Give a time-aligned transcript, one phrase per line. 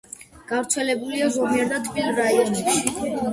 [0.51, 3.15] გავრცელებულია ზომიერ და თბილ რაიონებში.